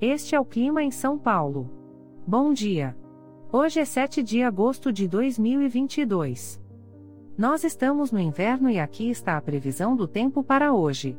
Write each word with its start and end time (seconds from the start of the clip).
Este 0.00 0.34
é 0.34 0.40
o 0.40 0.44
clima 0.44 0.82
em 0.82 0.90
São 0.90 1.16
Paulo. 1.16 1.70
Bom 2.26 2.52
dia. 2.52 2.94
Hoje 3.50 3.80
é 3.80 3.84
7 3.86 4.22
de 4.22 4.42
agosto 4.42 4.92
de 4.92 5.08
2022. 5.08 6.60
Nós 7.38 7.64
estamos 7.64 8.12
no 8.12 8.20
inverno 8.20 8.68
e 8.68 8.78
aqui 8.78 9.08
está 9.08 9.38
a 9.38 9.40
previsão 9.40 9.96
do 9.96 10.06
tempo 10.06 10.44
para 10.44 10.74
hoje. 10.74 11.16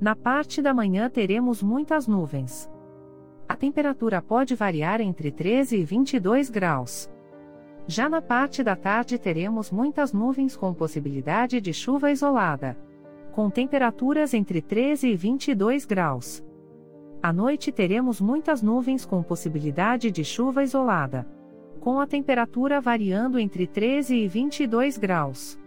Na 0.00 0.14
parte 0.14 0.62
da 0.62 0.72
manhã 0.72 1.10
teremos 1.10 1.60
muitas 1.60 2.06
nuvens. 2.06 2.70
A 3.48 3.56
temperatura 3.56 4.22
pode 4.22 4.54
variar 4.54 5.00
entre 5.00 5.32
13 5.32 5.78
e 5.78 5.84
22 5.84 6.50
graus. 6.50 7.10
Já 7.88 8.08
na 8.08 8.22
parte 8.22 8.62
da 8.62 8.76
tarde 8.76 9.18
teremos 9.18 9.72
muitas 9.72 10.12
nuvens 10.12 10.56
com 10.56 10.72
possibilidade 10.72 11.60
de 11.60 11.72
chuva 11.72 12.12
isolada. 12.12 12.78
Com 13.32 13.50
temperaturas 13.50 14.34
entre 14.34 14.62
13 14.62 15.08
e 15.08 15.16
22 15.16 15.84
graus. 15.84 16.46
À 17.20 17.32
noite 17.32 17.72
teremos 17.72 18.20
muitas 18.20 18.62
nuvens 18.62 19.04
com 19.04 19.22
possibilidade 19.22 20.10
de 20.10 20.24
chuva 20.24 20.62
isolada. 20.62 21.26
Com 21.80 21.98
a 21.98 22.06
temperatura 22.06 22.80
variando 22.80 23.38
entre 23.38 23.66
13 23.66 24.14
e 24.14 24.28
22 24.28 24.96
graus. 24.98 25.58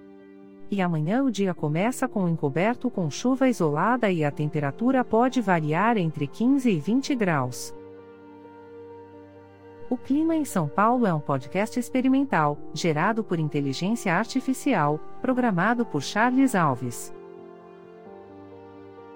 E 0.69 0.81
amanhã 0.81 1.21
o 1.23 1.29
dia 1.29 1.53
começa 1.53 2.07
com 2.07 2.29
encoberto 2.29 2.89
com 2.89 3.09
chuva 3.09 3.49
isolada 3.49 4.09
e 4.09 4.23
a 4.23 4.31
temperatura 4.31 5.03
pode 5.03 5.41
variar 5.41 5.97
entre 5.97 6.25
15 6.25 6.71
e 6.71 6.79
20 6.79 7.15
graus. 7.15 7.75
O 9.89 9.97
Clima 9.97 10.33
em 10.33 10.45
São 10.45 10.69
Paulo 10.69 11.05
é 11.05 11.13
um 11.13 11.19
podcast 11.19 11.77
experimental, 11.77 12.57
gerado 12.73 13.25
por 13.25 13.38
inteligência 13.38 14.15
artificial, 14.15 14.97
programado 15.21 15.85
por 15.85 16.02
Charles 16.02 16.55
Alves. 16.55 17.13